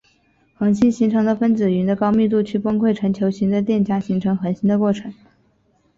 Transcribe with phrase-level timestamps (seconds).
[0.55, 5.13] 恒星形成是分子云的高密度区崩溃成为球形的电浆形成恒星的过程。